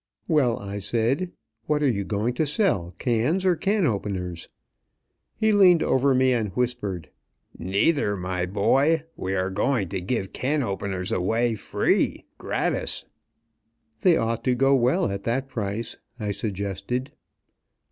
[0.27, 1.31] "Well," I said,
[1.67, 4.47] "what are you going to sell, cans or can openers?"
[5.35, 7.11] He leaned over me and whispered.
[7.55, 9.03] "Neither, my boy.
[9.15, 13.05] We are going to give can openers away, free gratis!"
[13.99, 17.11] "They ought to go well at that price," I suggested.